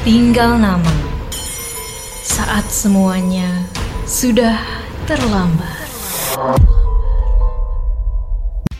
tinggal 0.00 0.56
nama. 0.56 0.92
Saat 2.24 2.72
semuanya 2.72 3.68
sudah 4.08 4.56
terlambat. 5.04 5.76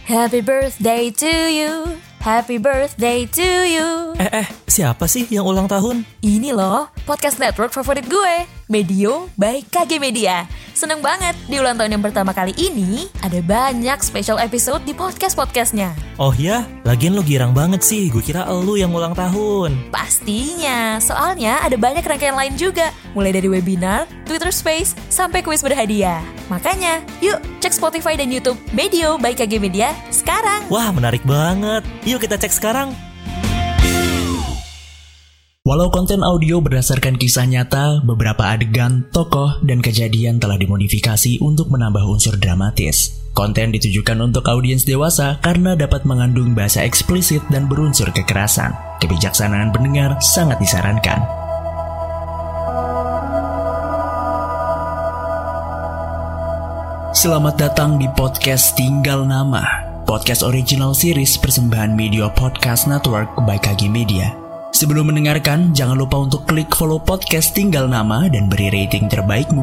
Happy 0.09 0.41
birthday 0.41 1.13
to 1.13 1.33
you. 1.53 2.01
Happy 2.21 2.57
birthday 2.57 3.25
to 3.29 3.49
you. 3.65 3.89
Eh, 4.21 4.45
eh, 4.45 4.47
siapa 4.69 5.09
sih 5.09 5.25
yang 5.33 5.49
ulang 5.49 5.69
tahun? 5.69 6.05
Ini 6.21 6.53
loh, 6.53 6.93
podcast 7.09 7.41
network 7.41 7.73
favorit 7.73 8.05
gue. 8.09 8.60
Medio 8.71 9.27
by 9.35 9.67
KG 9.67 9.99
Media. 9.99 10.47
Seneng 10.79 11.03
banget, 11.03 11.35
di 11.51 11.59
ulang 11.59 11.75
tahun 11.75 11.99
yang 11.99 12.05
pertama 12.07 12.31
kali 12.31 12.55
ini, 12.55 13.11
ada 13.19 13.43
banyak 13.43 13.99
special 13.99 14.39
episode 14.39 14.87
di 14.87 14.95
podcast-podcastnya. 14.95 15.91
Oh 16.23 16.31
ya, 16.39 16.63
lagian 16.87 17.19
lo 17.19 17.27
girang 17.27 17.51
banget 17.51 17.83
sih. 17.83 18.07
Gue 18.15 18.23
kira 18.23 18.47
elu 18.47 18.79
yang 18.79 18.95
ulang 18.95 19.11
tahun. 19.11 19.91
Pastinya, 19.91 21.03
soalnya 21.03 21.59
ada 21.67 21.75
banyak 21.75 22.07
rangkaian 22.07 22.39
lain 22.39 22.55
juga. 22.55 22.95
Mulai 23.19 23.35
dari 23.35 23.51
webinar, 23.51 24.07
Twitter 24.23 24.55
Space, 24.55 24.95
sampai 25.11 25.43
kuis 25.43 25.67
berhadiah. 25.67 26.23
Makanya, 26.47 27.03
yuk 27.19 27.43
cek 27.59 27.75
Spotify 27.75 28.15
dan 28.15 28.31
Youtube 28.31 28.57
Medio 28.71 29.19
by 29.19 29.35
KG 29.35 29.59
Media 29.59 29.91
sekarang. 30.15 30.63
Wah, 30.71 30.95
menarik 30.95 31.27
banget. 31.27 31.83
Yuk 32.07 32.23
kita 32.23 32.39
cek 32.39 32.55
sekarang. 32.55 32.95
Walau 35.71 35.87
konten 35.87 36.27
audio 36.27 36.59
berdasarkan 36.59 37.15
kisah 37.15 37.47
nyata, 37.47 38.03
beberapa 38.03 38.43
adegan, 38.43 39.07
tokoh, 39.15 39.63
dan 39.63 39.79
kejadian 39.79 40.43
telah 40.43 40.59
dimodifikasi 40.59 41.39
untuk 41.39 41.71
menambah 41.71 42.03
unsur 42.11 42.35
dramatis. 42.43 43.23
Konten 43.39 43.71
ditujukan 43.71 44.19
untuk 44.19 44.51
audiens 44.51 44.83
dewasa 44.83 45.39
karena 45.39 45.79
dapat 45.79 46.03
mengandung 46.03 46.59
bahasa 46.59 46.83
eksplisit 46.83 47.47
dan 47.55 47.71
berunsur 47.71 48.11
kekerasan. 48.11 48.75
Kebijaksanaan 48.99 49.71
pendengar 49.71 50.19
sangat 50.19 50.59
disarankan. 50.59 51.23
Selamat 57.15 57.55
datang 57.63 57.95
di 57.95 58.11
podcast 58.19 58.75
Tinggal 58.75 59.23
Nama, 59.23 59.63
podcast 60.03 60.43
original 60.43 60.99
series 60.99 61.39
persembahan 61.39 61.95
Media 61.95 62.27
Podcast 62.27 62.91
Network 62.91 63.31
by 63.47 63.55
KG 63.55 63.87
Media. 63.87 64.40
Sebelum 64.81 65.13
mendengarkan, 65.13 65.77
jangan 65.77 65.93
lupa 65.93 66.25
untuk 66.25 66.49
klik 66.49 66.73
follow 66.73 66.97
podcast 66.97 67.53
Tinggal 67.53 67.85
Nama 67.85 68.33
dan 68.33 68.49
beri 68.49 68.73
rating 68.73 69.13
terbaikmu. 69.13 69.61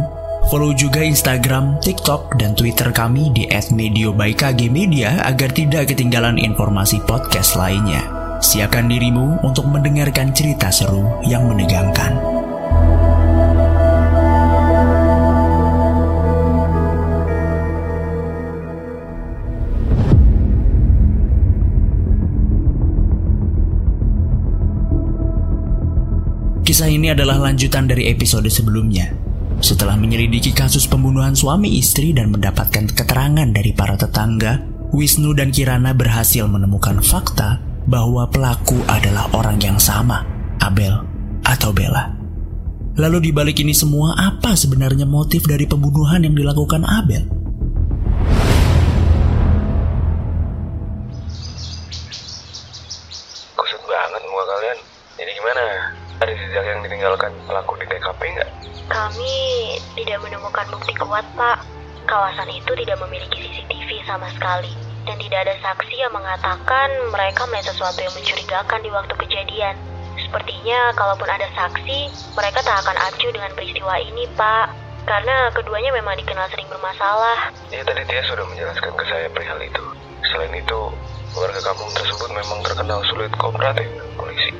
Follow 0.53 0.77
juga 0.77 1.01
Instagram, 1.01 1.81
TikTok, 1.81 2.37
dan 2.37 2.53
Twitter 2.53 2.93
kami 2.93 3.33
di 3.33 3.49
@medio_by_kg_media 3.49 5.25
agar 5.25 5.49
tidak 5.57 5.89
ketinggalan 5.89 6.38
informasi 6.38 7.01
podcast 7.09 7.57
lainnya. 7.57 8.05
Siapkan 8.45 8.85
dirimu 8.85 9.41
untuk 9.41 9.65
mendengarkan 9.65 10.38
cerita 10.38 10.69
seru 10.69 11.09
yang 11.25 11.49
menegangkan. 11.49 12.36
Kisah 26.78 26.94
ini 26.94 27.09
adalah 27.09 27.42
lanjutan 27.42 27.89
dari 27.89 28.06
episode 28.06 28.45
sebelumnya. 28.53 29.09
Setelah 29.66 29.97
menyelidiki 29.97 30.53
kasus 30.53 30.86
pembunuhan 30.86 31.34
suami 31.34 31.73
istri 31.73 32.14
dan 32.14 32.30
mendapatkan 32.30 32.94
keterangan 32.94 33.50
dari 33.50 33.73
para 33.73 33.97
tetangga, 33.97 34.61
Wisnu 34.94 35.34
dan 35.34 35.50
Kirana 35.50 35.97
berhasil 35.97 36.45
menemukan 36.45 37.02
fakta 37.02 37.58
bahwa 37.89 38.30
pelaku 38.30 38.78
adalah 38.86 39.25
orang 39.34 39.58
yang 39.58 39.81
sama, 39.81 40.22
Abel 40.61 41.02
atau 41.50 41.73
Bella. 41.73 42.14
Lalu 42.94 43.25
di 43.25 43.31
balik 43.34 43.58
ini 43.58 43.73
semua, 43.73 44.14
apa 44.14 44.53
sebenarnya 44.53 45.09
motif 45.09 45.50
dari 45.50 45.66
pembunuhan 45.66 46.30
yang 46.30 46.38
dilakukan 46.38 46.85
Abel? 46.85 47.25
Kusut 53.57 53.81
banget 53.81 54.22
muka 54.30 54.46
kalian. 54.46 54.78
Jadi 55.18 55.31
gimana? 55.41 55.66
Ada 56.17 56.33
jejak 56.33 56.66
yang 56.66 56.79
ditinggalkan 56.81 57.29
pelaku 57.45 57.78
di 57.78 57.85
TKP 57.85 58.22
nggak? 58.33 58.50
Kami 58.89 59.35
tidak 59.94 60.17
menemukan 60.25 60.66
bukti 60.73 60.94
kuat, 60.97 61.25
Pak. 61.38 61.61
Kawasan 62.09 62.50
itu 62.50 62.72
tidak 62.73 62.97
memiliki 63.05 63.38
CCTV 63.38 64.01
sama 64.07 64.25
sekali. 64.33 64.73
Dan 65.06 65.22
tidak 65.22 65.45
ada 65.45 65.56
saksi 65.61 65.95
yang 66.00 66.11
mengatakan 66.11 66.89
mereka 67.13 67.45
melihat 67.47 67.72
sesuatu 67.72 68.01
yang 68.01 68.11
mencurigakan 68.17 68.79
di 68.81 68.89
waktu 68.89 69.13
kejadian. 69.13 69.75
Sepertinya 70.17 70.91
kalaupun 70.97 71.29
ada 71.29 71.47
saksi, 71.53 72.11
mereka 72.33 72.59
tak 72.66 72.81
akan 72.83 72.97
acuh 72.97 73.31
dengan 73.31 73.51
peristiwa 73.53 73.95
ini, 74.01 74.25
Pak. 74.33 74.67
Karena 75.07 75.47
keduanya 75.56 75.95
memang 75.95 76.19
dikenal 76.19 76.51
sering 76.51 76.67
bermasalah. 76.67 77.56
Ya 77.72 77.85
tadi 77.85 78.03
Tia 78.09 78.25
sudah 78.27 78.44
menjelaskan 78.44 78.91
ke 78.91 79.03
saya 79.07 79.31
perihal 79.31 79.61
itu. 79.63 79.83
Selain 80.33 80.51
itu, 80.51 80.79
warga 81.31 81.61
kampung 81.63 81.88
tersebut 81.95 82.27
memang 82.35 82.59
terkenal 82.66 83.00
sulit 83.07 83.31
kooperatif 83.39 83.88
polisi. 84.19 84.51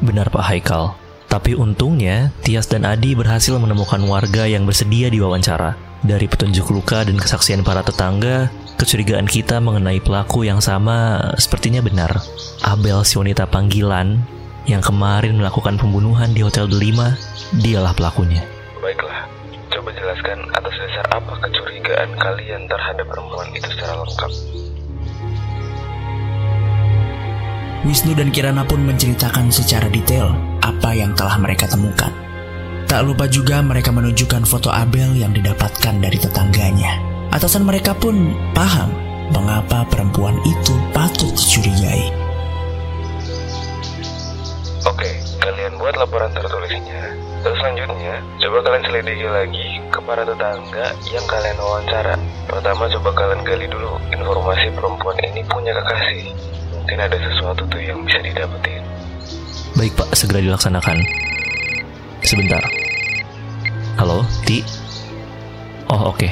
Benar 0.00 0.28
Pak 0.28 0.44
Haikal. 0.44 0.92
Tapi 1.26 1.58
untungnya, 1.58 2.30
Tias 2.44 2.70
dan 2.70 2.86
Adi 2.86 3.16
berhasil 3.18 3.56
menemukan 3.58 3.98
warga 4.06 4.46
yang 4.46 4.62
bersedia 4.62 5.10
diwawancara. 5.10 5.74
Dari 6.06 6.28
petunjuk 6.30 6.70
luka 6.70 7.02
dan 7.02 7.18
kesaksian 7.18 7.66
para 7.66 7.82
tetangga, 7.82 8.52
kecurigaan 8.78 9.26
kita 9.26 9.58
mengenai 9.58 9.98
pelaku 9.98 10.46
yang 10.46 10.62
sama 10.62 11.18
sepertinya 11.40 11.82
benar. 11.82 12.22
Abel 12.62 13.02
si 13.02 13.18
wanita 13.18 13.48
panggilan 13.48 14.22
yang 14.70 14.84
kemarin 14.84 15.40
melakukan 15.40 15.80
pembunuhan 15.80 16.30
di 16.30 16.44
Hotel 16.46 16.70
Delima, 16.70 17.16
dialah 17.58 17.96
pelakunya. 17.96 18.44
Baiklah, 18.78 19.26
coba 19.72 19.90
jelaskan 19.96 20.38
atas 20.54 20.74
dasar 20.78 21.06
apa 21.10 21.32
kecurigaan 21.42 22.10
kalian 22.20 22.62
terhadap 22.70 23.06
perempuan 23.08 23.50
itu 23.56 23.66
secara 23.74 23.98
lengkap. 24.04 24.30
Wisnu 27.86 28.18
dan 28.18 28.34
Kirana 28.34 28.66
pun 28.66 28.82
menceritakan 28.82 29.46
secara 29.54 29.86
detail 29.86 30.34
apa 30.58 30.90
yang 30.90 31.14
telah 31.14 31.38
mereka 31.38 31.70
temukan. 31.70 32.10
Tak 32.90 33.06
lupa 33.06 33.30
juga 33.30 33.62
mereka 33.62 33.94
menunjukkan 33.94 34.42
foto 34.42 34.74
Abel 34.74 35.14
yang 35.14 35.30
didapatkan 35.30 35.94
dari 36.02 36.18
tetangganya. 36.18 36.98
Atasan 37.30 37.62
mereka 37.62 37.94
pun 37.94 38.34
paham 38.58 38.90
mengapa 39.30 39.86
perempuan 39.86 40.34
itu 40.42 40.74
patut 40.90 41.30
dicurigai. 41.38 42.10
Oke, 44.82 45.10
kalian 45.38 45.78
buat 45.78 45.94
laporan 45.94 46.34
tertulisnya. 46.34 47.14
Terus 47.46 47.58
selanjutnya, 47.62 48.18
coba 48.42 48.58
kalian 48.66 48.84
selidiki 48.90 49.26
lagi 49.30 49.66
ke 49.94 49.98
para 50.02 50.26
tetangga 50.26 50.90
yang 51.14 51.26
kalian 51.30 51.58
wawancara. 51.62 52.18
Pertama, 52.50 52.90
coba 52.90 53.10
kalian 53.14 53.46
gali 53.46 53.70
dulu 53.70 53.94
informasi 54.10 54.74
perempuan 54.74 55.14
ini 55.22 55.46
punya 55.46 55.70
kekasih. 55.70 56.34
Mungkin 56.86 57.02
ada 57.02 57.18
sesuatu 57.18 57.66
tuh 57.66 57.82
yang 57.82 57.98
bisa 58.06 58.22
didapetin. 58.22 58.78
Baik 59.74 59.98
Pak, 59.98 60.14
segera 60.14 60.38
dilaksanakan. 60.38 61.02
Sebentar. 62.22 62.62
Halo, 63.98 64.22
Ti? 64.46 64.62
Oh 65.90 66.14
oke. 66.14 66.30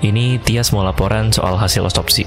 Ini 0.00 0.40
Tias 0.40 0.72
mau 0.72 0.80
laporan 0.80 1.28
soal 1.36 1.60
hasil 1.60 1.84
otopsi. 1.84 2.24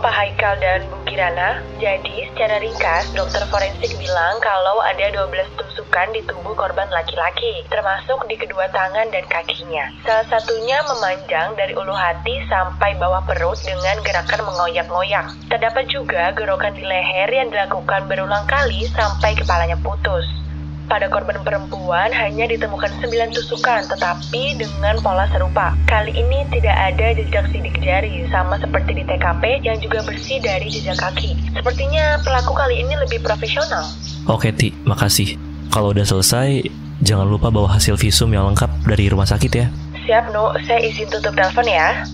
Pak 0.00 0.12
Haikal 0.12 0.54
dan 0.60 0.84
Bu 0.92 1.00
Kirana. 1.08 1.64
Jadi 1.80 2.28
secara 2.32 2.60
ringkas, 2.60 3.08
dokter 3.16 3.42
forensik 3.48 3.92
bilang 3.96 4.36
kalau 4.44 4.80
ada 4.84 5.08
12 5.08 5.32
tusukan 5.56 6.12
di 6.12 6.20
tubuh 6.28 6.52
korban 6.52 6.88
laki-laki, 6.92 7.64
termasuk 7.72 8.20
di 8.28 8.36
kedua 8.36 8.68
tangan 8.72 9.08
dan 9.08 9.24
kakinya. 9.26 9.88
Salah 10.04 10.26
satunya 10.28 10.80
memanjang 10.86 11.56
dari 11.56 11.72
ulu 11.72 11.92
hati 11.92 12.44
sampai 12.48 12.96
bawah 13.00 13.24
perut 13.24 13.56
dengan 13.64 14.00
gerakan 14.04 14.44
mengoyak-ngoyak. 14.46 15.26
Terdapat 15.48 15.84
juga 15.88 16.32
gerakan 16.36 16.76
di 16.76 16.84
leher 16.84 17.30
yang 17.32 17.48
dilakukan 17.48 18.08
berulang 18.08 18.44
kali 18.44 18.88
sampai 18.92 19.34
kepalanya 19.34 19.80
putus. 19.80 20.45
Pada 20.86 21.10
korban 21.10 21.42
perempuan 21.42 22.14
hanya 22.14 22.46
ditemukan 22.46 23.02
9 23.02 23.34
tusukan, 23.34 23.90
tetapi 23.90 24.54
dengan 24.54 24.94
pola 25.02 25.26
serupa. 25.34 25.74
Kali 25.90 26.14
ini 26.14 26.46
tidak 26.54 26.78
ada 26.78 27.10
jejak 27.10 27.50
sidik 27.50 27.74
jari, 27.82 28.22
sama 28.30 28.54
seperti 28.62 28.94
di 28.94 29.02
TKP 29.02 29.66
yang 29.66 29.82
juga 29.82 30.06
bersih 30.06 30.38
dari 30.38 30.70
jejak 30.70 30.94
kaki. 30.94 31.34
Sepertinya 31.58 32.22
pelaku 32.22 32.54
kali 32.54 32.86
ini 32.86 32.94
lebih 33.02 33.18
profesional. 33.18 33.82
Oke 34.30 34.54
Ti, 34.54 34.70
makasih. 34.86 35.34
Kalau 35.74 35.90
udah 35.90 36.06
selesai, 36.06 36.62
jangan 37.02 37.26
lupa 37.26 37.50
bawa 37.50 37.74
hasil 37.74 37.98
visum 37.98 38.30
yang 38.30 38.46
lengkap 38.54 38.70
dari 38.86 39.10
rumah 39.10 39.26
sakit 39.26 39.50
ya. 39.50 39.66
Siap, 40.06 40.30
Nu. 40.30 40.54
Saya 40.70 40.86
izin 40.86 41.10
tutup 41.10 41.34
telepon 41.34 41.66
ya. 41.66 42.06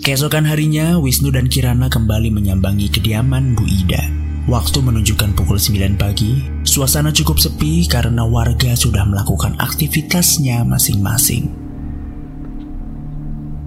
Keesokan 0.00 0.48
harinya, 0.48 0.96
Wisnu 0.96 1.28
dan 1.28 1.52
Kirana 1.52 1.92
kembali 1.92 2.32
menyambangi 2.32 2.88
kediaman 2.88 3.52
Bu 3.52 3.68
Ida. 3.68 4.00
Waktu 4.48 4.80
menunjukkan 4.80 5.36
pukul 5.36 5.60
9 5.60 6.00
pagi, 6.00 6.40
suasana 6.70 7.10
cukup 7.10 7.42
sepi 7.42 7.90
karena 7.90 8.22
warga 8.22 8.78
sudah 8.78 9.02
melakukan 9.02 9.58
aktivitasnya 9.58 10.62
masing-masing. 10.62 11.50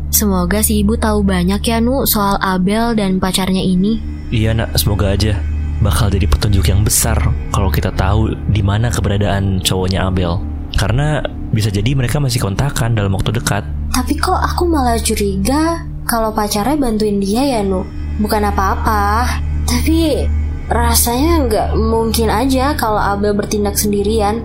Semoga 0.07 0.63
si 0.63 0.79
ibu 0.85 0.95
tahu 0.95 1.19
banyak 1.25 1.59
ya 1.67 1.83
Nu 1.83 2.07
soal 2.07 2.39
Abel 2.39 2.95
dan 2.95 3.19
pacarnya 3.19 3.59
ini. 3.59 3.99
Iya 4.31 4.55
nak, 4.55 4.79
semoga 4.79 5.11
aja. 5.11 5.35
bakal 5.83 6.07
jadi 6.07 6.31
petunjuk 6.31 6.63
yang 6.71 6.79
besar 6.87 7.19
kalau 7.51 7.67
kita 7.67 7.91
tahu 7.91 8.31
di 8.47 8.63
mana 8.63 8.87
keberadaan 8.87 9.59
cowoknya 9.59 10.07
Abel. 10.07 10.39
Karena 10.79 11.19
bisa 11.51 11.67
jadi 11.67 11.91
mereka 11.91 12.23
masih 12.23 12.39
kontakan 12.39 12.95
dalam 12.95 13.11
waktu 13.11 13.35
dekat. 13.35 13.67
Tapi 13.91 14.15
kok 14.15 14.39
aku 14.39 14.63
malah 14.63 14.95
curiga 15.03 15.83
kalau 16.07 16.31
pacarnya 16.31 16.79
bantuin 16.79 17.19
dia 17.19 17.59
ya, 17.59 17.61
Nu. 17.67 17.83
Bukan 18.23 18.47
apa-apa. 18.47 19.27
Tapi 19.67 20.23
rasanya 20.71 21.33
nggak 21.47 21.69
mungkin 21.75 22.31
aja 22.31 22.75
kalau 22.79 22.99
Abel 22.99 23.35
bertindak 23.35 23.75
sendirian. 23.75 24.43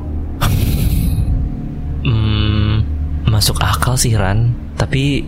Hmm, 2.03 2.83
masuk 3.29 3.59
akal 3.63 3.95
sih 3.95 4.15
Ran. 4.15 4.55
Tapi 4.79 5.27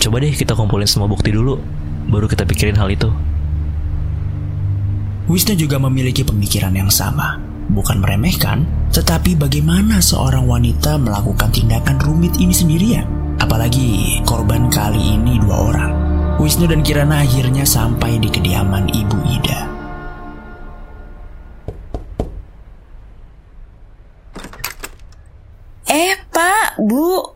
coba 0.00 0.20
deh 0.20 0.32
kita 0.32 0.52
kumpulin 0.56 0.88
semua 0.88 1.08
bukti 1.08 1.32
dulu, 1.32 1.60
baru 2.08 2.28
kita 2.28 2.44
pikirin 2.44 2.76
hal 2.76 2.92
itu. 2.92 3.08
Wisnu 5.24 5.56
juga 5.56 5.80
memiliki 5.80 6.20
pemikiran 6.20 6.76
yang 6.76 6.92
sama. 6.92 7.40
Bukan 7.64 8.04
meremehkan, 8.04 8.68
tetapi 8.92 9.40
bagaimana 9.40 9.96
seorang 9.96 10.44
wanita 10.44 11.00
melakukan 11.00 11.48
tindakan 11.48 11.96
rumit 11.96 12.36
ini 12.36 12.52
sendirian? 12.52 13.08
Apalagi 13.40 14.20
korban 14.28 14.68
kali 14.68 15.16
ini 15.16 15.40
dua 15.40 15.72
orang. 15.72 15.92
Wisnu 16.36 16.68
dan 16.68 16.84
Kirana 16.84 17.24
akhirnya 17.24 17.64
sampai 17.64 18.20
di 18.20 18.28
kediaman 18.28 18.92
Ibu 18.92 19.16
Ida. 19.32 19.73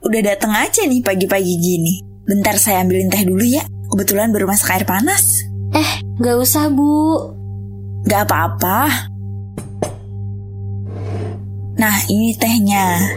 Udah 0.08 0.22
datang 0.24 0.52
aja 0.56 0.88
nih 0.88 1.04
pagi-pagi 1.04 1.54
gini. 1.60 2.00
Bentar 2.24 2.56
saya 2.56 2.80
ambilin 2.80 3.12
teh 3.12 3.24
dulu 3.28 3.44
ya. 3.44 3.62
Kebetulan 3.92 4.32
baru 4.32 4.48
masak 4.48 4.76
air 4.76 4.84
panas. 4.88 5.44
Eh, 5.76 5.90
nggak 6.20 6.36
usah, 6.40 6.72
Bu. 6.72 7.36
Gak 8.08 8.24
apa-apa. 8.24 8.88
Nah, 11.78 11.96
ini 12.08 12.32
tehnya. 12.34 13.14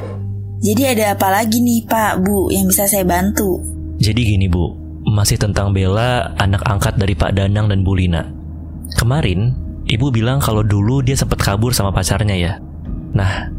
Jadi 0.61 0.93
ada 0.93 1.17
apa 1.17 1.31
lagi 1.33 1.63
nih, 1.63 1.87
Pak, 1.89 2.21
Bu, 2.21 2.53
yang 2.53 2.69
bisa 2.69 2.85
saya 2.85 3.01
bantu? 3.01 3.57
Jadi 3.97 4.21
gini 4.35 4.45
Bu, 4.45 4.69
masih 5.09 5.41
tentang 5.41 5.73
Bella, 5.73 6.37
anak 6.37 6.61
angkat 6.69 6.99
dari 7.01 7.17
Pak 7.17 7.33
Danang 7.33 7.71
dan 7.71 7.81
Bu 7.81 7.97
Lina. 7.97 8.29
Kemarin, 8.99 9.57
Ibu 9.89 10.13
bilang 10.13 10.37
kalau 10.37 10.61
dulu 10.61 11.01
dia 11.01 11.17
sempat 11.17 11.41
kabur 11.41 11.73
sama 11.73 11.89
pacarnya 11.89 12.37
ya. 12.37 12.53
Nah, 13.17 13.49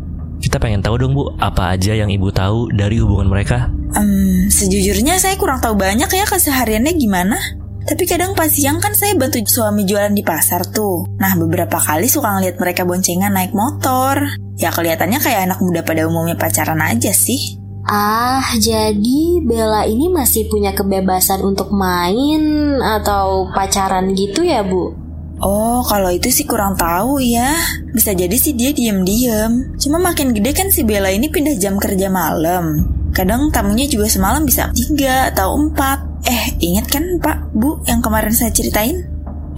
kita 0.43 0.59
pengen 0.59 0.83
tahu 0.83 0.99
dong 0.99 1.15
Bu, 1.15 1.31
apa 1.39 1.79
aja 1.79 1.95
yang 1.95 2.11
Ibu 2.11 2.35
tahu 2.35 2.75
dari 2.75 2.99
hubungan 2.99 3.31
mereka? 3.31 3.71
Hmm, 3.95 4.51
sejujurnya 4.51 5.23
saya 5.23 5.39
kurang 5.39 5.63
tahu 5.63 5.79
banyak 5.79 6.11
ya 6.11 6.27
kesehariannya 6.27 6.93
gimana. 6.99 7.39
Tapi 7.83 8.07
kadang 8.07 8.35
pas 8.35 8.51
siang 8.51 8.79
kan 8.79 8.95
saya 8.95 9.15
bantu 9.19 9.43
suami 9.43 9.83
jualan 9.87 10.15
di 10.15 10.23
pasar 10.23 10.67
tuh. 10.71 11.07
Nah 11.19 11.35
beberapa 11.35 11.79
kali 11.79 12.07
suka 12.07 12.39
ngeliat 12.39 12.59
mereka 12.59 12.83
boncengan 12.83 13.35
naik 13.35 13.55
motor. 13.55 14.23
Ya 14.59 14.71
kelihatannya 14.71 15.19
kayak 15.19 15.51
anak 15.51 15.59
muda 15.63 15.83
pada 15.83 16.07
umumnya 16.07 16.39
pacaran 16.39 16.79
aja 16.79 17.11
sih. 17.11 17.59
Ah, 17.83 18.47
jadi 18.63 19.43
Bella 19.43 19.83
ini 19.91 20.07
masih 20.07 20.47
punya 20.47 20.71
kebebasan 20.71 21.43
untuk 21.43 21.75
main 21.75 22.79
atau 22.79 23.51
pacaran 23.51 24.15
gitu 24.15 24.47
ya, 24.47 24.63
Bu? 24.63 25.02
Oh, 25.41 25.81
kalau 25.87 26.13
itu 26.13 26.29
sih 26.29 26.45
kurang 26.45 26.77
tahu 26.77 27.23
ya. 27.23 27.57
Bisa 27.95 28.13
jadi 28.13 28.35
sih 28.37 28.53
dia 28.53 28.75
diem-diem. 28.75 29.79
Cuma 29.81 30.03
makin 30.03 30.37
gede 30.37 30.53
kan 30.53 30.69
si 30.69 30.85
Bella 30.85 31.09
ini 31.09 31.33
pindah 31.33 31.57
jam 31.57 31.81
kerja 31.81 32.13
malam. 32.13 32.85
Kadang 33.13 33.53
tamunya 33.53 33.89
juga 33.89 34.09
semalam 34.09 34.45
bisa 34.45 34.69
tiga 34.73 35.33
atau 35.33 35.57
empat. 35.57 36.25
Eh, 36.29 36.45
ingat 36.63 36.87
kan 36.87 37.05
Pak, 37.19 37.51
Bu, 37.57 37.83
yang 37.85 37.99
kemarin 37.99 38.31
saya 38.31 38.55
ceritain? 38.55 39.03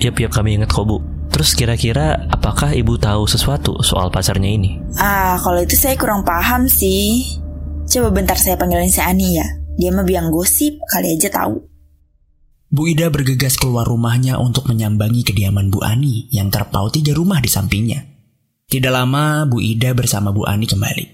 Yap, 0.01 0.17
yap 0.19 0.33
kami 0.33 0.57
ingat 0.57 0.73
kok 0.73 0.89
Bu. 0.89 0.99
Terus 1.35 1.59
kira-kira 1.59 2.31
apakah 2.31 2.71
Ibu 2.71 2.95
tahu 2.95 3.27
sesuatu 3.27 3.83
soal 3.83 4.07
pacarnya 4.09 4.51
ini? 4.55 4.79
Ah, 4.97 5.35
kalau 5.43 5.59
itu 5.59 5.75
saya 5.75 5.99
kurang 5.99 6.23
paham 6.23 6.71
sih. 6.71 7.27
Coba 7.91 8.15
bentar 8.15 8.39
saya 8.39 8.55
panggilin 8.55 8.89
si 8.89 9.03
Ani 9.03 9.37
ya. 9.37 9.47
Dia 9.75 9.91
mah 9.91 10.07
biang 10.07 10.31
gosip, 10.31 10.79
kali 10.87 11.19
aja 11.19 11.29
tahu. 11.35 11.74
Bu 12.75 12.91
Ida 12.91 13.07
bergegas 13.07 13.55
keluar 13.55 13.87
rumahnya 13.87 14.35
untuk 14.43 14.67
menyambangi 14.67 15.23
kediaman 15.23 15.71
Bu 15.71 15.87
Ani 15.87 16.27
yang 16.35 16.51
terpaut 16.51 16.91
tiga 16.91 17.15
rumah 17.15 17.39
di 17.39 17.47
sampingnya. 17.47 18.03
Tidak 18.67 18.91
lama, 18.91 19.47
Bu 19.47 19.63
Ida 19.63 19.95
bersama 19.95 20.35
Bu 20.35 20.43
Ani 20.43 20.67
kembali. 20.67 21.07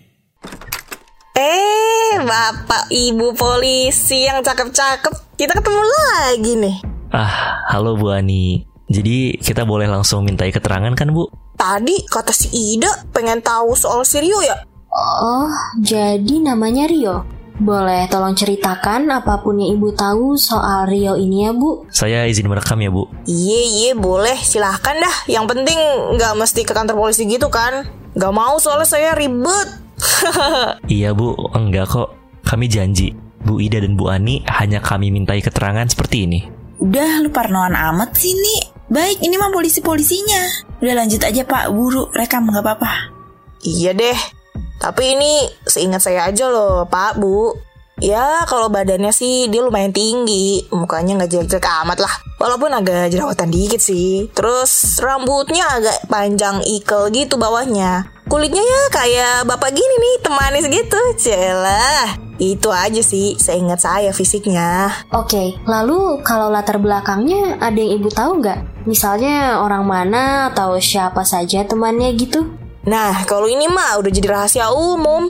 Eh, 1.36 2.16
bapak 2.16 2.88
ibu 2.88 3.36
polisi 3.36 4.24
yang 4.24 4.40
cakep-cakep. 4.40 5.36
Kita 5.36 5.52
ketemu 5.52 5.84
lagi 5.84 6.52
nih. 6.64 6.76
Ah, 7.12 7.60
halo 7.68 7.92
Bu 7.92 8.08
Ani. 8.08 8.64
Jadi 8.88 9.36
kita 9.36 9.68
boleh 9.68 9.84
langsung 9.84 10.24
mintai 10.24 10.48
keterangan 10.48 10.96
kan 10.96 11.12
Bu? 11.12 11.28
Tadi 11.60 12.08
kata 12.08 12.32
si 12.32 12.48
Ida 12.56 13.04
pengen 13.12 13.44
tahu 13.44 13.76
soal 13.76 14.08
si 14.08 14.16
Rio 14.24 14.40
ya. 14.40 14.64
Oh, 14.96 15.52
jadi 15.76 16.40
namanya 16.40 16.88
Rio. 16.88 17.39
Boleh 17.60 18.08
tolong 18.08 18.32
ceritakan 18.32 19.12
apa 19.12 19.44
pun 19.44 19.60
yang 19.60 19.76
ibu 19.76 19.92
tahu 19.92 20.32
soal 20.40 20.88
Rio 20.88 21.12
ini 21.20 21.44
ya, 21.44 21.52
Bu? 21.52 21.84
Saya 21.92 22.24
izin 22.24 22.48
merekam 22.48 22.80
ya 22.80 22.88
Bu. 22.88 23.04
Iya, 23.28 23.60
iya 23.68 23.92
boleh. 23.92 24.40
Silahkan 24.40 24.96
dah. 24.96 25.16
Yang 25.28 25.44
penting 25.52 25.78
nggak 26.16 26.40
mesti 26.40 26.64
ke 26.64 26.72
kantor 26.72 26.96
polisi 26.96 27.28
gitu 27.28 27.52
kan. 27.52 27.84
Nggak 28.16 28.32
mau 28.32 28.56
soalnya 28.56 28.88
saya 28.88 29.12
ribet. 29.12 29.68
Iya 30.88 31.12
Bu, 31.12 31.36
enggak 31.52 31.92
kok. 31.92 32.16
Kami 32.48 32.64
janji. 32.64 33.12
Bu 33.44 33.60
Ida 33.60 33.84
dan 33.84 33.92
Bu 33.92 34.08
Ani 34.08 34.40
hanya 34.48 34.80
kami 34.80 35.12
mintai 35.12 35.44
keterangan 35.44 35.84
seperti 35.84 36.24
ini. 36.24 36.40
Udah, 36.80 37.20
lu 37.20 37.28
parnoan 37.28 37.76
amat 37.76 38.16
sih 38.16 38.32
nih. 38.32 38.72
Baik, 38.88 39.20
ini 39.20 39.36
mah 39.36 39.52
polisi-polisinya. 39.52 40.42
Udah 40.80 40.94
lanjut 40.96 41.20
aja 41.20 41.44
pak, 41.44 41.68
buru, 41.68 42.08
rekam 42.16 42.48
nggak 42.48 42.64
apa-apa. 42.64 43.12
Iya 43.60 43.92
deh. 43.92 44.39
Tapi 44.80 45.12
ini 45.12 45.44
seingat 45.68 46.00
saya 46.00 46.24
aja 46.24 46.48
loh, 46.48 46.88
Pak, 46.88 47.20
Bu. 47.20 47.52
Ya, 48.00 48.48
kalau 48.48 48.72
badannya 48.72 49.12
sih 49.12 49.52
dia 49.52 49.60
lumayan 49.60 49.92
tinggi. 49.92 50.64
Mukanya 50.72 51.20
nggak 51.20 51.30
jelek-jelek 51.36 51.68
amat 51.84 52.00
lah. 52.00 52.14
Walaupun 52.40 52.72
agak 52.72 53.12
jerawatan 53.12 53.52
dikit 53.52 53.76
sih. 53.76 54.32
Terus 54.32 54.96
rambutnya 55.04 55.68
agak 55.68 56.08
panjang 56.08 56.64
ikel 56.64 57.12
gitu 57.12 57.36
bawahnya. 57.36 58.08
Kulitnya 58.24 58.64
ya 58.64 58.82
kayak 58.88 59.36
bapak 59.44 59.76
gini 59.76 59.94
nih, 60.00 60.16
temanis 60.24 60.66
gitu. 60.72 61.00
Celah. 61.20 62.16
Itu 62.40 62.72
aja 62.72 63.04
sih, 63.04 63.36
seingat 63.36 63.84
saya 63.84 64.16
fisiknya. 64.16 64.88
Oke, 65.12 65.60
lalu 65.68 66.24
kalau 66.24 66.48
latar 66.48 66.80
belakangnya 66.80 67.60
ada 67.60 67.76
yang 67.76 68.00
ibu 68.00 68.08
tahu 68.08 68.40
nggak? 68.40 68.88
Misalnya 68.88 69.60
orang 69.60 69.84
mana 69.84 70.48
atau 70.48 70.80
siapa 70.80 71.20
saja 71.20 71.68
temannya 71.68 72.16
gitu? 72.16 72.48
Nah, 72.88 73.28
kalau 73.28 73.44
ini 73.44 73.68
mah 73.68 74.00
udah 74.00 74.08
jadi 74.08 74.28
rahasia 74.28 74.72
umum. 74.72 75.28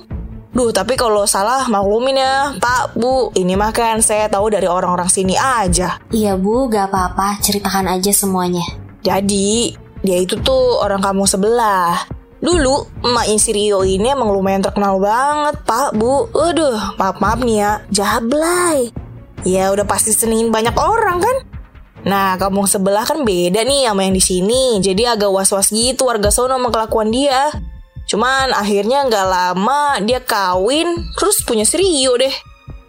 Duh, 0.51 0.75
tapi 0.75 0.99
kalau 0.99 1.31
salah 1.31 1.67
maklumin 1.71 2.19
ya, 2.19 2.55
Pak, 2.59 2.99
Bu. 2.99 3.31
Ini 3.35 3.55
mah 3.55 3.71
kan 3.71 4.03
saya 4.03 4.27
tahu 4.27 4.51
dari 4.51 4.67
orang-orang 4.67 5.07
sini 5.07 5.39
aja. 5.39 6.03
Iya 6.11 6.35
bu, 6.35 6.67
gak 6.67 6.91
apa-apa, 6.91 7.39
ceritakan 7.39 7.87
aja 7.87 8.11
semuanya. 8.11 8.63
Jadi, 9.07 9.75
dia 10.03 10.19
itu 10.19 10.35
tuh 10.43 10.83
orang 10.83 10.99
kampung 10.99 11.31
sebelah. 11.31 12.03
Dulu, 12.41 13.05
emak 13.05 13.31
si 13.37 13.53
Rio 13.53 13.85
ini 13.85 14.11
emang 14.11 14.33
lumayan 14.33 14.65
terkenal 14.65 14.99
banget, 14.99 15.61
Pak, 15.63 15.95
Bu. 15.95 16.27
Aduh, 16.35 16.99
maaf-maaf 16.99 17.39
nih 17.47 17.57
ya, 17.63 17.73
jablay. 17.93 18.91
Ya 19.47 19.71
udah 19.71 19.87
pasti 19.87 20.11
senengin 20.13 20.51
banyak 20.51 20.75
orang 20.75 21.23
kan? 21.23 21.37
Nah, 22.01 22.41
kampung 22.41 22.65
sebelah 22.65 23.05
kan 23.05 23.27
beda 23.27 23.61
nih 23.61 23.91
sama 23.91 24.09
yang 24.09 24.17
di 24.17 24.25
sini. 24.25 24.63
Jadi 24.81 25.05
agak 25.05 25.29
was-was 25.29 25.69
gitu 25.69 26.09
warga 26.09 26.33
sono 26.33 26.57
sama 26.57 26.73
kelakuan 26.73 27.13
dia. 27.13 27.53
Cuman 28.09 28.51
akhirnya 28.57 29.07
nggak 29.07 29.27
lama 29.29 30.01
dia 30.03 30.19
kawin, 30.25 30.89
terus 31.15 31.45
punya 31.45 31.63
si 31.69 31.79
Rio 31.79 32.17
deh. 32.17 32.33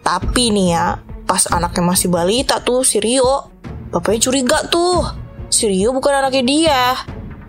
Tapi 0.02 0.50
nih 0.50 0.68
ya, 0.74 0.98
pas 1.30 1.46
anaknya 1.52 1.84
masih 1.86 2.10
balita 2.10 2.58
tuh 2.64 2.82
si 2.82 2.98
Rio, 2.98 3.52
bapaknya 3.94 4.20
curiga 4.32 4.60
tuh. 4.72 5.06
Si 5.52 5.68
Rio 5.68 5.92
bukan 5.94 6.26
anaknya 6.26 6.44
dia. 6.48 6.84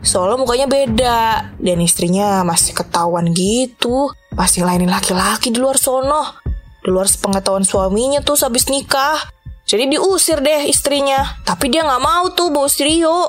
Soalnya 0.03 0.43
mukanya 0.43 0.67
beda 0.67 1.19
dan 1.63 1.79
istrinya 1.79 2.43
masih 2.43 2.75
ketahuan 2.75 3.31
gitu. 3.31 4.11
Pasti 4.35 4.59
lainin 4.59 4.91
laki-laki 4.91 5.55
di 5.55 5.63
luar 5.63 5.79
sono. 5.79 6.43
Di 6.83 6.91
luar 6.91 7.07
sepengetahuan 7.07 7.63
suaminya 7.63 8.19
tuh 8.21 8.35
habis 8.43 8.67
nikah. 8.67 9.23
Jadi 9.67 9.97
diusir 9.97 10.43
deh 10.43 10.69
istrinya. 10.69 11.39
Tapi 11.47 11.73
dia 11.73 11.87
nggak 11.87 12.03
mau 12.03 12.29
tuh 12.35 12.53
si 12.69 12.85
Rio. 12.85 13.29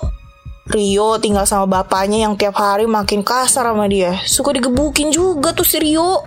Rio 0.63 1.20
tinggal 1.20 1.44
sama 1.44 1.84
bapaknya 1.84 2.24
yang 2.24 2.40
tiap 2.40 2.56
hari 2.56 2.88
makin 2.88 3.20
kasar 3.20 3.68
sama 3.68 3.86
dia. 3.92 4.16
Suka 4.24 4.56
digebukin 4.56 5.12
juga 5.12 5.52
tuh 5.52 5.68
si 5.68 5.78
Rio. 5.80 6.24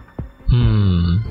Hmm. 0.46 1.24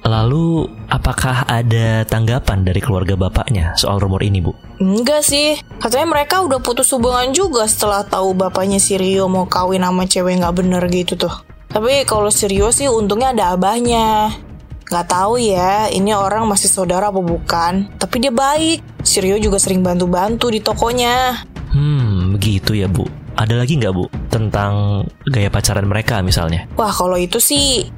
Lalu 0.00 0.66
apakah 0.88 1.44
ada 1.44 2.02
tanggapan 2.08 2.64
dari 2.64 2.80
keluarga 2.80 3.14
bapaknya 3.14 3.76
soal 3.76 4.00
rumor 4.00 4.24
ini, 4.24 4.40
Bu? 4.40 4.56
Enggak 4.80 5.22
sih, 5.22 5.60
katanya 5.76 6.18
mereka 6.18 6.40
udah 6.40 6.58
putus 6.58 6.88
hubungan 6.96 7.30
juga 7.36 7.68
setelah 7.68 8.02
tahu 8.08 8.32
bapaknya 8.32 8.80
si 8.80 8.96
Rio 8.96 9.28
mau 9.28 9.44
kawin 9.44 9.84
sama 9.84 10.08
cewek 10.08 10.40
nggak 10.40 10.56
bener 10.56 10.82
gitu 10.88 11.20
tuh. 11.20 11.34
Tapi 11.70 12.02
kalau 12.08 12.32
si 12.32 12.48
Rio 12.50 12.72
sih 12.72 12.88
untungnya 12.88 13.30
ada 13.36 13.54
abahnya. 13.54 14.34
Gak 14.90 15.06
tahu 15.06 15.38
ya, 15.38 15.86
ini 15.86 16.10
orang 16.10 16.50
masih 16.50 16.66
saudara 16.66 17.14
apa 17.14 17.22
bukan. 17.22 17.86
Tapi 17.94 18.16
dia 18.18 18.34
baik. 18.34 18.82
Si 19.06 19.22
Rio 19.22 19.38
juga 19.38 19.62
sering 19.62 19.86
bantu-bantu 19.86 20.50
di 20.50 20.58
tokonya. 20.58 21.46
Hmm, 21.70 22.34
begitu 22.34 22.74
ya, 22.74 22.90
Bu. 22.90 23.06
ada 23.38 23.56
lagi 23.56 23.78
nggak 23.80 23.94
Bu 23.96 24.04
tentang 24.28 25.00
gaya 25.24 25.48
pacaran 25.48 25.88
mereka 25.88 26.20
misalnya? 26.20 26.68
Wah 26.76 26.92
kalau 26.92 27.16
itu 27.16 27.40
sih 27.40 27.88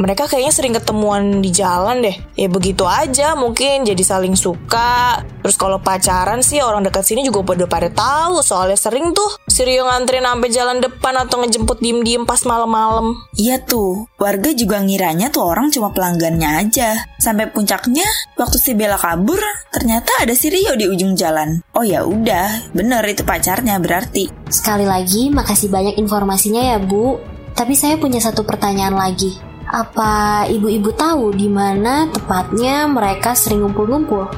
mereka 0.00 0.28
kayaknya 0.28 0.52
sering 0.54 0.74
ketemuan 0.74 1.44
di 1.44 1.50
jalan 1.52 2.00
deh. 2.00 2.16
Ya 2.38 2.48
begitu 2.48 2.88
aja 2.88 3.36
mungkin 3.36 3.84
jadi 3.84 4.00
saling 4.00 4.34
suka. 4.34 5.20
Terus 5.42 5.56
kalau 5.58 5.82
pacaran 5.82 6.40
sih 6.40 6.62
orang 6.62 6.86
dekat 6.86 7.04
sini 7.04 7.26
juga 7.26 7.42
pada 7.42 7.66
pada 7.66 7.88
tahu 7.92 8.40
soalnya 8.40 8.78
sering 8.78 9.10
tuh 9.12 9.28
si 9.50 9.62
Rio 9.66 9.84
nganterin 9.84 10.24
sampai 10.24 10.48
jalan 10.48 10.78
depan 10.80 11.14
atau 11.18 11.42
ngejemput 11.42 11.78
diem-diem 11.84 12.24
pas 12.24 12.40
malam-malam. 12.48 13.14
Iya 13.36 13.60
tuh, 13.62 14.08
warga 14.16 14.54
juga 14.56 14.80
ngiranya 14.80 15.28
tuh 15.28 15.44
orang 15.44 15.68
cuma 15.68 15.92
pelanggannya 15.92 16.62
aja. 16.62 17.04
Sampai 17.20 17.50
puncaknya, 17.52 18.06
waktu 18.34 18.56
si 18.58 18.72
Bella 18.74 18.98
kabur, 18.98 19.38
ternyata 19.70 20.10
ada 20.22 20.34
si 20.34 20.50
Rio 20.50 20.74
di 20.74 20.88
ujung 20.88 21.14
jalan. 21.14 21.62
Oh 21.76 21.84
ya 21.86 22.02
udah, 22.02 22.72
bener 22.72 23.04
itu 23.06 23.22
pacarnya 23.22 23.78
berarti. 23.78 24.30
Sekali 24.48 24.88
lagi, 24.88 25.30
makasih 25.30 25.68
banyak 25.70 25.94
informasinya 26.00 26.74
ya, 26.74 26.78
Bu. 26.82 27.20
Tapi 27.52 27.76
saya 27.76 28.00
punya 28.00 28.18
satu 28.18 28.42
pertanyaan 28.48 28.96
lagi. 28.96 29.51
Apa 29.72 30.44
ibu-ibu 30.52 30.92
tahu 30.92 31.32
di 31.32 31.48
mana 31.48 32.04
tepatnya 32.12 32.84
mereka 32.84 33.32
sering 33.32 33.64
ngumpul-ngumpul? 33.64 34.28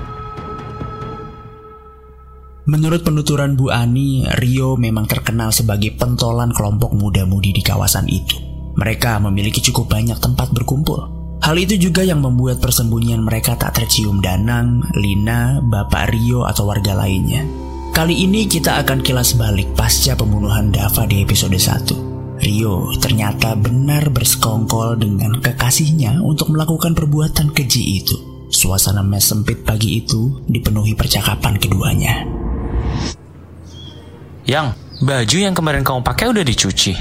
Menurut 2.70 3.02
penuturan 3.02 3.58
Bu 3.58 3.74
Ani, 3.74 4.22
Rio 4.38 4.78
memang 4.78 5.10
terkenal 5.10 5.50
sebagai 5.50 5.90
pentolan 5.98 6.54
kelompok 6.54 6.94
muda-mudi 6.94 7.50
di 7.50 7.66
kawasan 7.66 8.06
itu. 8.06 8.38
Mereka 8.78 9.18
memiliki 9.26 9.58
cukup 9.58 9.90
banyak 9.90 10.22
tempat 10.22 10.54
berkumpul. 10.54 11.02
Hal 11.42 11.58
itu 11.58 11.82
juga 11.82 12.06
yang 12.06 12.22
membuat 12.22 12.62
persembunyian 12.62 13.26
mereka 13.26 13.58
tak 13.58 13.74
tercium 13.74 14.22
Danang, 14.22 14.86
Lina, 14.94 15.58
Bapak 15.66 16.14
Rio 16.14 16.46
atau 16.46 16.70
warga 16.70 16.94
lainnya. 16.94 17.42
Kali 17.90 18.22
ini 18.22 18.46
kita 18.46 18.78
akan 18.86 19.02
kilas 19.02 19.34
balik 19.34 19.74
pasca 19.74 20.14
pembunuhan 20.14 20.70
Dava 20.70 21.10
di 21.10 21.26
episode 21.26 21.58
1. 21.58 22.03
Rio 22.44 22.92
ternyata 23.00 23.56
benar 23.56 24.12
bersekongkol 24.12 25.00
dengan 25.00 25.40
kekasihnya 25.40 26.20
untuk 26.20 26.52
melakukan 26.52 26.92
perbuatan 26.92 27.56
keji 27.56 28.04
itu. 28.04 28.16
Suasana 28.52 29.00
mes 29.00 29.24
sempit 29.24 29.64
pagi 29.64 29.96
itu 29.98 30.44
dipenuhi 30.44 30.92
percakapan 30.92 31.56
keduanya. 31.56 32.28
Yang, 34.44 34.76
baju 35.00 35.36
yang 35.40 35.56
kemarin 35.56 35.80
kamu 35.80 36.04
pakai 36.04 36.28
udah 36.28 36.44
dicuci. 36.44 36.92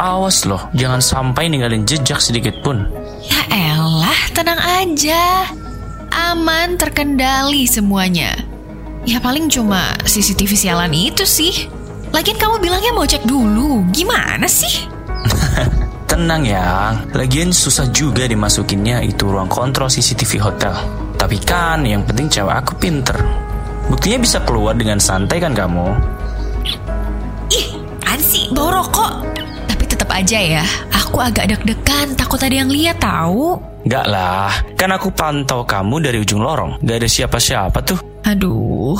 Awas 0.00 0.48
loh, 0.48 0.60
jangan 0.72 1.04
sampai 1.04 1.52
ninggalin 1.52 1.84
jejak 1.84 2.24
sedikit 2.24 2.56
pun. 2.64 2.88
Ya 3.24 3.40
elah, 3.52 4.20
tenang 4.32 4.60
aja. 4.60 5.48
Aman, 6.24 6.80
terkendali 6.80 7.68
semuanya. 7.68 8.32
Ya 9.04 9.20
paling 9.20 9.52
cuma 9.52 9.92
CCTV 10.08 10.56
sialan 10.56 10.96
itu 10.96 11.28
sih. 11.28 11.68
Lagian 12.16 12.40
kamu 12.40 12.64
bilangnya 12.64 12.96
mau 12.96 13.04
cek 13.04 13.28
dulu. 13.28 13.84
Gimana 13.92 14.48
sih? 14.48 14.88
Tenang 16.10 16.48
ya, 16.48 16.96
lagian 17.12 17.52
susah 17.52 17.92
juga 17.92 18.24
dimasukinnya 18.24 19.04
itu 19.04 19.28
ruang 19.28 19.52
kontrol 19.52 19.92
CCTV 19.92 20.40
hotel. 20.40 20.72
Tapi 21.20 21.36
kan 21.44 21.84
yang 21.84 22.00
penting 22.08 22.32
cewek 22.32 22.56
aku 22.56 22.72
pinter. 22.80 23.20
Buktinya 23.92 24.24
bisa 24.24 24.40
keluar 24.48 24.72
dengan 24.72 24.96
santai 24.96 25.44
kan 25.44 25.52
kamu? 25.52 25.92
Ih, 27.52 27.68
sih 28.16 28.48
bawa 28.56 28.80
rokok. 28.80 29.12
Tapi 29.68 29.84
tetap 29.84 30.08
aja 30.08 30.40
ya, 30.40 30.64
aku 30.88 31.20
agak 31.20 31.52
deg-degan 31.52 32.16
takut 32.16 32.40
ada 32.40 32.56
yang 32.56 32.72
lihat 32.72 32.96
tahu. 32.96 33.73
Gak 33.84 34.06
lah, 34.08 34.48
kan 34.80 34.96
aku 34.96 35.12
pantau 35.12 35.60
kamu 35.68 36.00
dari 36.00 36.16
ujung 36.16 36.40
lorong. 36.40 36.80
Gak 36.80 37.04
ada 37.04 37.08
siapa-siapa 37.08 37.84
tuh. 37.84 38.00
Aduh. 38.24 38.96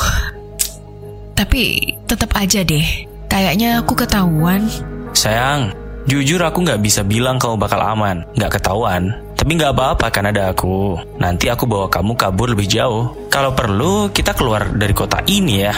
Tapi 1.33 1.93
tetap 2.05 2.37
aja 2.37 2.61
deh. 2.61 2.85
Kayaknya 3.25 3.81
aku 3.81 3.97
ketahuan. 3.97 4.69
Sayang, 5.17 5.73
jujur 6.05 6.37
aku 6.45 6.61
gak 6.69 6.85
bisa 6.85 7.01
bilang 7.01 7.41
kamu 7.41 7.57
bakal 7.57 7.81
aman. 7.81 8.29
Gak 8.37 8.61
ketahuan. 8.61 9.17
Tapi 9.33 9.57
gak 9.57 9.73
apa-apa 9.73 10.13
kan 10.13 10.29
ada 10.29 10.53
aku. 10.53 11.01
Nanti 11.17 11.49
aku 11.49 11.65
bawa 11.65 11.89
kamu 11.89 12.13
kabur 12.21 12.53
lebih 12.53 12.69
jauh. 12.69 13.09
Kalau 13.33 13.57
perlu, 13.57 14.13
kita 14.13 14.37
keluar 14.37 14.69
dari 14.69 14.93
kota 14.93 15.25
ini 15.25 15.65
ya. 15.65 15.75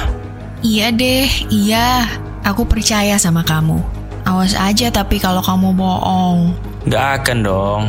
Iya 0.67 0.91
deh, 0.91 1.31
iya. 1.47 2.11
Aku 2.43 2.67
percaya 2.67 3.15
sama 3.23 3.47
kamu. 3.47 3.79
Awas 4.27 4.59
aja 4.59 4.91
tapi 4.91 5.23
kalau 5.23 5.39
kamu 5.39 5.71
bohong. 5.79 6.51
Gak 6.91 7.23
akan 7.23 7.39
dong. 7.47 7.83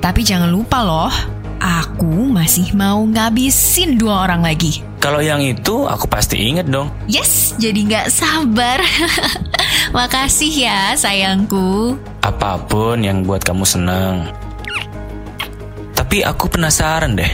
Tapi 0.00 0.20
jangan 0.22 0.52
lupa 0.52 0.84
loh, 0.84 1.12
aku 1.60 2.30
masih 2.30 2.72
mau 2.76 3.00
ngabisin 3.02 3.96
dua 3.96 4.28
orang 4.28 4.44
lagi. 4.44 4.84
Kalau 5.00 5.22
yang 5.22 5.38
itu 5.38 5.86
aku 5.86 6.10
pasti 6.10 6.50
inget 6.50 6.66
dong. 6.66 6.90
Yes, 7.06 7.54
jadi 7.62 7.78
nggak 7.78 8.06
sabar. 8.10 8.82
Makasih 9.96 10.66
ya 10.66 10.80
sayangku. 10.98 11.94
Apa 12.26 12.58
pun 12.66 13.06
yang 13.06 13.22
buat 13.22 13.46
kamu 13.46 13.62
seneng. 13.62 14.34
Tapi 15.94 16.26
aku 16.26 16.50
penasaran 16.50 17.14
deh. 17.14 17.30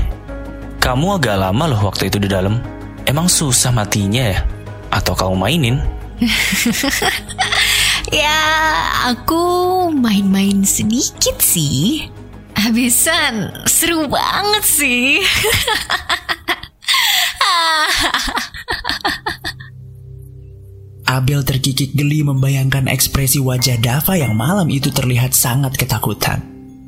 Kamu 0.83 1.17
agak 1.17 1.41
lama 1.41 1.65
loh 1.73 1.81
waktu 1.89 2.13
itu 2.13 2.21
di 2.21 2.29
dalam. 2.29 2.61
Emang 3.09 3.27
susah 3.27 3.73
matinya 3.73 4.21
ya? 4.21 4.39
Atau 4.93 5.17
kamu 5.17 5.35
mainin? 5.35 5.77
ya, 8.23 8.39
aku 9.09 9.43
main-main 9.91 10.63
sedikit 10.63 11.41
sih. 11.41 12.12
Habisan 12.63 13.67
seru 13.67 14.07
banget 14.07 14.63
sih. 14.63 15.19
Abel 21.11 21.43
terkikik 21.43 21.91
geli 21.99 22.23
membayangkan 22.23 22.87
ekspresi 22.87 23.43
wajah 23.43 23.83
Dava 23.83 24.15
yang 24.15 24.39
malam 24.39 24.71
itu 24.71 24.95
terlihat 24.95 25.35
sangat 25.35 25.75
ketakutan. 25.75 26.39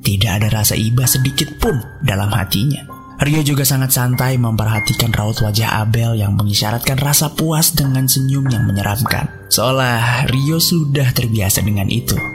Tidak 0.07 0.31
ada 0.31 0.47
rasa 0.47 0.79
iba 0.79 1.11
sedikit 1.11 1.51
pun 1.59 1.83
dalam 2.07 2.31
hatinya. 2.31 2.87
Rio 3.19 3.43
juga 3.43 3.67
sangat 3.67 3.91
santai 3.99 4.39
memperhatikan 4.39 5.11
raut 5.11 5.43
wajah 5.43 5.83
Abel 5.83 6.15
yang 6.23 6.39
mengisyaratkan 6.39 7.03
rasa 7.03 7.35
puas 7.35 7.75
dengan 7.75 8.07
senyum 8.07 8.47
yang 8.47 8.63
menyeramkan. 8.63 9.27
Seolah 9.51 10.31
Rio 10.31 10.63
sudah 10.63 11.11
terbiasa 11.11 11.67
dengan 11.67 11.91
itu. 11.91 12.34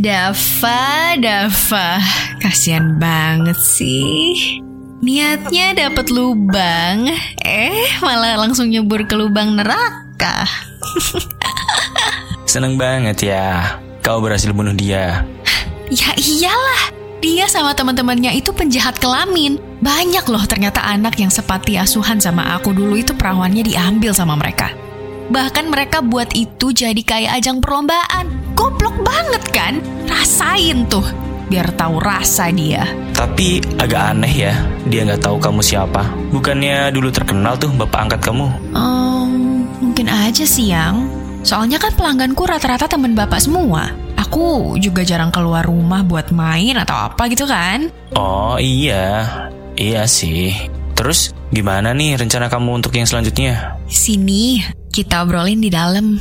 Dava, 0.00 1.12
Dava, 1.20 2.00
kasihan 2.40 2.96
banget 2.96 3.60
sih. 3.60 4.62
Niatnya 5.04 5.76
dapat 5.76 6.08
lubang, 6.08 7.12
eh 7.44 7.92
malah 8.00 8.40
langsung 8.40 8.72
nyebur 8.72 9.04
ke 9.04 9.12
lubang 9.12 9.52
neraka. 9.52 10.48
Seneng 12.52 12.80
banget 12.80 13.20
ya, 13.20 13.76
kau 14.00 14.24
berhasil 14.24 14.48
bunuh 14.56 14.72
dia. 14.72 15.28
Ya 15.92 16.16
iyalah, 16.16 16.82
dia 17.20 17.44
sama 17.52 17.76
teman-temannya 17.76 18.32
itu 18.32 18.48
penjahat 18.50 18.96
kelamin. 18.96 19.60
Banyak 19.84 20.24
loh 20.24 20.42
ternyata 20.48 20.80
anak 20.88 21.20
yang 21.20 21.28
sepati 21.28 21.76
asuhan 21.76 22.16
sama 22.16 22.56
aku 22.56 22.72
dulu 22.72 22.96
itu 22.96 23.12
perawannya 23.12 23.68
diambil 23.68 24.16
sama 24.16 24.40
mereka. 24.40 24.72
Bahkan 25.28 25.68
mereka 25.68 26.00
buat 26.00 26.32
itu 26.32 26.72
jadi 26.72 26.98
kayak 27.04 27.44
ajang 27.44 27.60
perlombaan. 27.60 28.41
Goblok 28.52 28.96
banget 29.02 29.44
kan? 29.52 29.74
Rasain 30.08 30.84
tuh, 30.88 31.04
biar 31.48 31.72
tahu 31.76 32.00
rasa 32.00 32.52
dia. 32.52 32.84
Tapi 33.12 33.62
agak 33.78 34.16
aneh 34.16 34.50
ya, 34.50 34.54
dia 34.88 35.04
nggak 35.06 35.22
tahu 35.22 35.36
kamu 35.38 35.60
siapa. 35.62 36.04
Bukannya 36.32 36.90
dulu 36.90 37.08
terkenal 37.12 37.56
tuh 37.56 37.70
bapak 37.76 38.08
angkat 38.08 38.20
kamu? 38.24 38.46
Um, 38.74 39.30
mungkin 39.80 40.08
aja 40.08 40.44
sih 40.44 40.72
yang. 40.72 41.08
Soalnya 41.42 41.82
kan 41.82 41.90
pelangganku 41.98 42.46
rata-rata 42.46 42.86
temen 42.86 43.18
bapak 43.18 43.42
semua. 43.42 43.90
Aku 44.14 44.78
juga 44.78 45.02
jarang 45.02 45.34
keluar 45.34 45.66
rumah 45.66 46.06
buat 46.06 46.30
main 46.30 46.78
atau 46.78 47.10
apa 47.10 47.26
gitu 47.28 47.44
kan. 47.44 47.90
Oh 48.14 48.56
iya, 48.56 49.26
iya 49.74 50.06
sih. 50.06 50.54
Terus 50.94 51.34
gimana 51.50 51.90
nih 51.90 52.14
rencana 52.14 52.46
kamu 52.46 52.78
untuk 52.78 52.94
yang 52.94 53.10
selanjutnya? 53.10 53.76
Sini, 53.90 54.62
kita 54.94 55.26
obrolin 55.26 55.58
di 55.58 55.68
dalam. 55.68 56.16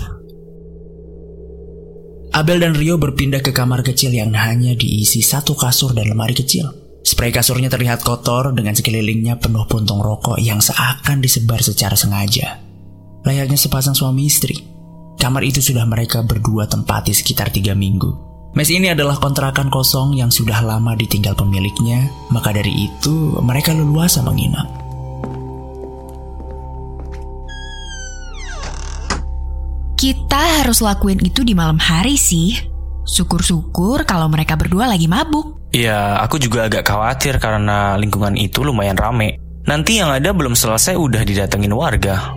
Abel 2.32 2.64
dan 2.64 2.80
Rio 2.80 2.96
berpindah 2.96 3.44
ke 3.44 3.52
kamar 3.52 3.84
kecil 3.84 4.16
yang 4.16 4.32
hanya 4.32 4.72
diisi 4.72 5.20
satu 5.20 5.52
kasur 5.52 5.92
dan 5.92 6.08
lemari 6.08 6.32
kecil. 6.32 6.72
Spray 7.04 7.28
kasurnya 7.28 7.68
terlihat 7.68 8.08
kotor 8.08 8.56
dengan 8.56 8.72
sekelilingnya 8.72 9.36
penuh 9.36 9.68
puntung 9.68 10.00
rokok 10.00 10.40
yang 10.40 10.64
seakan 10.64 11.20
disebar 11.20 11.60
secara 11.60 12.00
sengaja. 12.00 12.64
Layaknya 13.28 13.60
sepasang 13.60 14.00
suami 14.00 14.32
istri. 14.32 14.56
Kamar 15.20 15.44
itu 15.44 15.60
sudah 15.60 15.84
mereka 15.84 16.24
berdua 16.24 16.72
tempati 16.72 17.12
sekitar 17.12 17.52
tiga 17.52 17.76
minggu. 17.76 18.32
Mes 18.56 18.72
ini 18.72 18.88
adalah 18.88 19.20
kontrakan 19.20 19.68
kosong 19.68 20.16
yang 20.16 20.32
sudah 20.32 20.64
lama 20.64 20.96
ditinggal 20.96 21.36
pemiliknya, 21.36 22.08
maka 22.32 22.56
dari 22.56 22.88
itu 22.88 23.36
mereka 23.44 23.76
leluasa 23.76 24.24
menginap. 24.24 24.81
Kita 30.02 30.66
harus 30.66 30.82
lakuin 30.82 31.22
itu 31.22 31.46
di 31.46 31.54
malam 31.54 31.78
hari 31.78 32.18
sih. 32.18 32.58
Syukur-syukur 33.06 34.02
kalau 34.10 34.26
mereka 34.34 34.58
berdua 34.58 34.90
lagi 34.90 35.06
mabuk. 35.06 35.62
Ya, 35.78 36.18
aku 36.26 36.42
juga 36.42 36.66
agak 36.66 36.90
khawatir 36.90 37.38
karena 37.38 38.02
lingkungan 38.02 38.34
itu 38.34 38.66
lumayan 38.66 38.98
rame. 38.98 39.38
Nanti 39.70 40.02
yang 40.02 40.10
ada 40.10 40.34
belum 40.34 40.58
selesai 40.58 40.98
udah 40.98 41.22
didatengin 41.22 41.70
warga. 41.78 42.34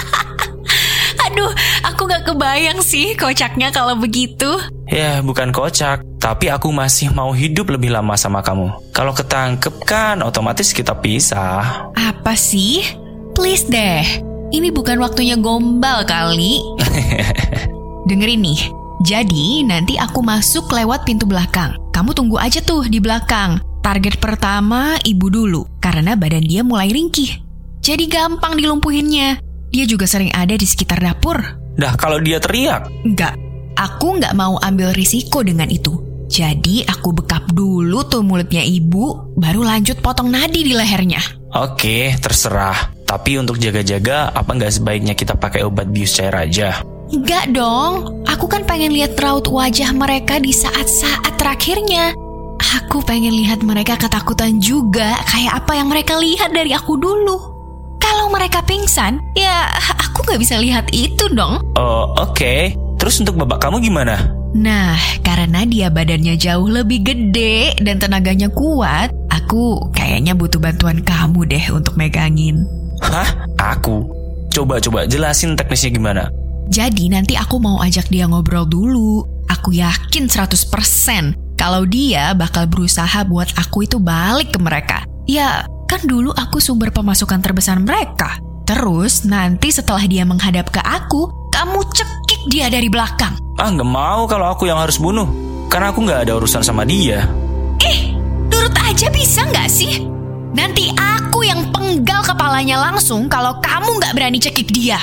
Aduh, 1.28 1.52
aku 1.84 2.08
gak 2.08 2.24
kebayang 2.24 2.80
sih 2.80 3.12
kocaknya 3.12 3.68
kalau 3.68 4.00
begitu. 4.00 4.48
Ya, 4.88 5.20
bukan 5.20 5.52
kocak, 5.52 6.00
tapi 6.16 6.48
aku 6.48 6.72
masih 6.72 7.12
mau 7.12 7.28
hidup 7.36 7.76
lebih 7.76 7.92
lama 7.92 8.16
sama 8.16 8.40
kamu. 8.40 8.72
Kalau 8.96 9.12
ketangkep 9.12 9.84
kan 9.84 10.24
otomatis 10.24 10.72
kita 10.72 10.96
pisah. 10.96 11.92
Apa 11.92 12.32
sih? 12.32 12.80
Please 13.36 13.68
deh, 13.68 14.24
ini 14.52 14.72
bukan 14.72 14.96
waktunya 15.00 15.36
gombal 15.36 16.04
kali. 16.08 16.60
Dengerin 18.08 18.40
nih, 18.40 18.60
jadi 19.04 19.68
nanti 19.68 20.00
aku 20.00 20.24
masuk 20.24 20.72
lewat 20.72 21.04
pintu 21.04 21.28
belakang. 21.28 21.76
Kamu 21.92 22.16
tunggu 22.16 22.40
aja 22.40 22.64
tuh 22.64 22.88
di 22.88 22.98
belakang. 23.02 23.60
Target 23.84 24.18
pertama 24.20 24.96
ibu 25.04 25.28
dulu, 25.28 25.62
karena 25.78 26.16
badan 26.16 26.44
dia 26.44 26.64
mulai 26.64 26.90
ringkih. 26.90 27.44
Jadi 27.84 28.04
gampang 28.08 28.56
dilumpuhinnya. 28.56 29.40
Dia 29.68 29.84
juga 29.84 30.08
sering 30.08 30.32
ada 30.32 30.56
di 30.56 30.64
sekitar 30.64 31.00
dapur. 31.00 31.36
Dah, 31.78 31.94
kalau 31.94 32.18
dia 32.18 32.40
teriak, 32.42 32.90
Enggak, 33.06 33.38
aku 33.78 34.18
nggak 34.18 34.34
mau 34.34 34.58
ambil 34.58 34.90
risiko 34.96 35.44
dengan 35.46 35.70
itu. 35.70 35.94
Jadi 36.28 36.84
aku 36.84 37.16
bekap 37.16 37.48
dulu 37.54 38.04
tuh 38.04 38.20
mulutnya 38.20 38.60
ibu, 38.60 39.32
baru 39.38 39.64
lanjut 39.64 40.00
potong 40.04 40.28
nadi 40.28 40.60
di 40.66 40.76
lehernya. 40.76 41.20
oke, 41.56 42.18
terserah. 42.20 42.97
Tapi 43.08 43.40
untuk 43.40 43.56
jaga-jaga, 43.56 44.28
apa 44.36 44.52
nggak 44.52 44.68
sebaiknya 44.68 45.16
kita 45.16 45.32
pakai 45.32 45.64
obat 45.64 45.88
bius 45.88 46.12
cair 46.12 46.36
aja? 46.36 46.84
Enggak 47.08 47.56
dong, 47.56 48.20
aku 48.28 48.44
kan 48.44 48.68
pengen 48.68 48.92
lihat 48.92 49.16
raut 49.16 49.48
wajah 49.48 49.96
mereka 49.96 50.36
di 50.36 50.52
saat-saat 50.52 51.40
terakhirnya. 51.40 52.12
Aku 52.60 53.00
pengen 53.00 53.32
lihat 53.32 53.64
mereka 53.64 53.96
ketakutan 53.96 54.60
juga, 54.60 55.16
kayak 55.24 55.64
apa 55.64 55.72
yang 55.80 55.88
mereka 55.88 56.20
lihat 56.20 56.52
dari 56.52 56.76
aku 56.76 57.00
dulu. 57.00 57.56
Kalau 57.96 58.28
mereka 58.28 58.60
pingsan, 58.60 59.16
ya 59.32 59.72
aku 60.04 60.28
nggak 60.28 60.40
bisa 60.44 60.60
lihat 60.60 60.92
itu 60.92 61.32
dong. 61.32 61.64
Oh, 61.80 62.12
oke. 62.12 62.76
Terus 63.00 63.24
untuk 63.24 63.40
bapak 63.40 63.64
kamu 63.64 63.88
gimana? 63.88 64.36
Nah, 64.52 65.00
karena 65.24 65.64
dia 65.64 65.88
badannya 65.88 66.36
jauh 66.36 66.68
lebih 66.68 67.08
gede 67.08 67.72
dan 67.80 67.96
tenaganya 67.96 68.52
kuat, 68.52 69.08
aku 69.32 69.92
kayaknya 69.96 70.36
butuh 70.36 70.60
bantuan 70.60 71.00
kamu 71.00 71.48
deh 71.48 71.64
untuk 71.72 71.96
megangin. 71.96 72.68
Hah? 73.02 73.28
Aku? 73.76 74.06
Coba-coba 74.48 75.06
jelasin 75.06 75.54
teknisnya 75.54 75.90
gimana. 75.94 76.24
Jadi 76.68 77.08
nanti 77.08 77.32
aku 77.32 77.56
mau 77.56 77.80
ajak 77.80 78.12
dia 78.12 78.28
ngobrol 78.28 78.68
dulu. 78.68 79.24
Aku 79.48 79.72
yakin 79.72 80.28
100% 80.28 81.56
kalau 81.56 81.88
dia 81.88 82.36
bakal 82.36 82.68
berusaha 82.68 83.24
buat 83.24 83.48
aku 83.56 83.88
itu 83.88 83.96
balik 83.96 84.52
ke 84.52 84.60
mereka. 84.60 84.98
Ya, 85.24 85.64
kan 85.88 86.04
dulu 86.04 86.30
aku 86.36 86.60
sumber 86.60 86.92
pemasukan 86.92 87.40
terbesar 87.40 87.80
mereka. 87.80 88.36
Terus 88.68 89.24
nanti 89.24 89.72
setelah 89.72 90.04
dia 90.04 90.28
menghadap 90.28 90.68
ke 90.68 90.80
aku, 90.84 91.32
kamu 91.48 91.80
cekik 91.88 92.42
dia 92.52 92.68
dari 92.68 92.92
belakang. 92.92 93.32
Ah, 93.56 93.72
nggak 93.72 93.88
mau 93.88 94.28
kalau 94.28 94.52
aku 94.52 94.68
yang 94.68 94.76
harus 94.76 95.00
bunuh. 95.00 95.26
Karena 95.72 95.92
aku 95.92 96.04
nggak 96.04 96.28
ada 96.28 96.32
urusan 96.36 96.60
sama 96.60 96.84
dia. 96.84 97.24
Eh, 97.80 98.12
turut 98.52 98.76
aja 98.76 99.08
bisa 99.08 99.44
nggak 99.48 99.68
sih? 99.72 100.17
Nanti 100.56 100.88
aku 100.96 101.44
yang 101.44 101.68
penggal 101.68 102.24
kepalanya 102.24 102.80
langsung 102.80 103.28
kalau 103.28 103.60
kamu 103.60 104.00
nggak 104.00 104.14
berani 104.16 104.38
cekik 104.40 104.72
dia. 104.72 104.96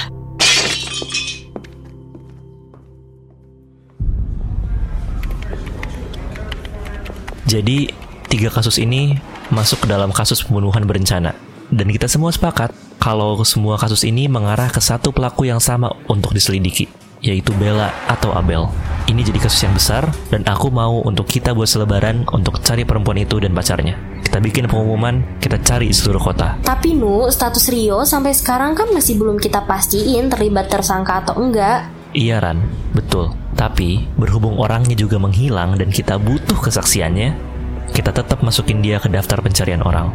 Jadi, 7.45 7.93
tiga 8.25 8.49
kasus 8.49 8.81
ini 8.81 9.21
masuk 9.53 9.85
ke 9.85 9.87
dalam 9.87 10.09
kasus 10.09 10.41
pembunuhan 10.41 10.81
berencana. 10.89 11.37
Dan 11.69 11.93
kita 11.93 12.09
semua 12.09 12.33
sepakat 12.33 12.73
kalau 12.97 13.37
semua 13.45 13.77
kasus 13.77 14.01
ini 14.01 14.25
mengarah 14.25 14.73
ke 14.73 14.81
satu 14.81 15.13
pelaku 15.13 15.45
yang 15.45 15.61
sama 15.61 15.93
untuk 16.09 16.33
diselidiki, 16.33 16.89
yaitu 17.21 17.53
Bella 17.53 17.93
atau 18.09 18.33
Abel. 18.33 18.65
Ini 19.05 19.21
jadi 19.21 19.37
kasus 19.37 19.61
yang 19.61 19.77
besar, 19.77 20.09
dan 20.33 20.41
aku 20.49 20.73
mau 20.73 21.05
untuk 21.05 21.29
kita 21.29 21.53
buat 21.53 21.69
selebaran 21.69 22.25
untuk 22.33 22.57
cari 22.65 22.81
perempuan 22.81 23.21
itu 23.21 23.37
dan 23.37 23.53
pacarnya. 23.53 24.14
Kita 24.35 24.43
bikin 24.43 24.67
pengumuman, 24.67 25.39
kita 25.39 25.55
cari 25.63 25.95
seluruh 25.95 26.19
kota. 26.19 26.59
Tapi 26.59 26.91
Nu, 26.91 27.31
status 27.31 27.71
Rio 27.71 28.03
sampai 28.03 28.35
sekarang 28.35 28.75
kan 28.75 28.91
masih 28.91 29.15
belum 29.15 29.39
kita 29.39 29.63
pastiin 29.63 30.27
terlibat 30.27 30.67
tersangka 30.67 31.23
atau 31.23 31.39
enggak. 31.39 31.87
Iya 32.11 32.43
Ran, 32.43 32.59
betul. 32.91 33.31
Tapi 33.55 34.03
berhubung 34.19 34.59
orangnya 34.59 34.91
juga 34.91 35.23
menghilang 35.23 35.79
dan 35.79 35.87
kita 35.87 36.19
butuh 36.19 36.59
kesaksiannya, 36.59 37.31
kita 37.95 38.11
tetap 38.11 38.43
masukin 38.43 38.83
dia 38.83 38.99
ke 38.99 39.07
daftar 39.07 39.39
pencarian 39.39 39.79
orang. 39.79 40.11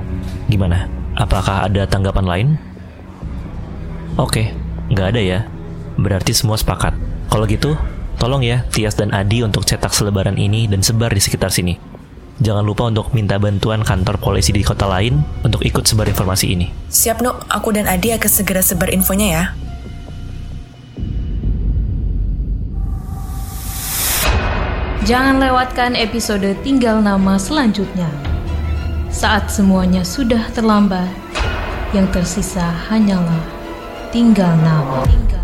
Gimana? 0.53 0.85
Apakah 1.17 1.65
ada 1.65 1.89
tanggapan 1.89 2.27
lain? 2.29 2.49
Oke, 4.21 4.53
nggak 4.93 5.17
ada 5.17 5.21
ya. 5.25 5.41
Berarti 5.97 6.37
semua 6.37 6.61
sepakat. 6.61 6.93
Kalau 7.33 7.49
gitu, 7.49 7.73
tolong 8.21 8.45
ya 8.45 8.69
Tias 8.69 9.01
dan 9.01 9.17
Adi 9.17 9.41
untuk 9.41 9.65
cetak 9.65 9.97
selebaran 9.97 10.37
ini 10.37 10.69
dan 10.69 10.85
sebar 10.85 11.09
di 11.09 11.25
sekitar 11.25 11.49
sini. 11.49 12.00
Jangan 12.41 12.65
lupa 12.65 12.89
untuk 12.89 13.13
minta 13.13 13.37
bantuan 13.37 13.85
kantor 13.85 14.17
polisi 14.17 14.49
di 14.57 14.65
kota 14.65 14.89
lain 14.89 15.21
untuk 15.45 15.61
ikut 15.61 15.85
sebar 15.85 16.09
informasi 16.09 16.57
ini. 16.57 16.73
Siap, 16.89 17.21
Nuk. 17.21 17.45
Aku 17.53 17.69
dan 17.69 17.85
Adi 17.85 18.17
akan 18.17 18.31
segera 18.33 18.65
sebar 18.65 18.89
infonya 18.89 19.29
ya. 19.29 19.45
Jangan 25.05 25.37
lewatkan 25.43 25.93
episode 26.01 26.49
Tinggal 26.65 27.05
Nama 27.05 27.37
selanjutnya. 27.37 28.09
Saat 29.13 29.53
semuanya 29.53 30.01
sudah 30.01 30.49
terlambat, 30.57 31.13
yang 31.91 32.07
tersisa 32.09 32.63
hanyalah 32.89 33.43
tinggal 34.15 34.55
nama. 34.63 35.03
Tinggal 35.05 35.40